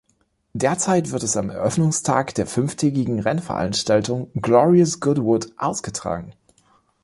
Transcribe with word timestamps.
Derzeit 0.55 1.11
wird 1.11 1.21
es 1.21 1.37
am 1.37 1.51
Eröffungstag 1.51 2.33
der 2.33 2.47
fünftägigen 2.47 3.19
Rennveranstaltung 3.19 4.31
„Glorious 4.33 4.99
Goodwood“ 4.99 5.49
ausgetragen. 5.57 6.33